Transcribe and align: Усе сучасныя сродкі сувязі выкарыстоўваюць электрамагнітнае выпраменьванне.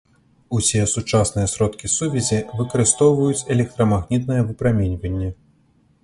Усе 0.59 0.79
сучасныя 0.93 1.49
сродкі 1.55 1.91
сувязі 1.95 2.39
выкарыстоўваюць 2.61 3.45
электрамагнітнае 3.57 4.39
выпраменьванне. 4.49 5.29